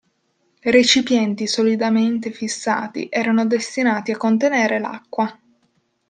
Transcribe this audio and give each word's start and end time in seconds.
Recipienti 0.63 1.45
solidamente 1.45 2.31
fissati 2.31 3.07
erano 3.07 3.45
destinati 3.45 4.09
a 4.11 4.17
contenere 4.17 4.79
l'acqua. 4.79 5.39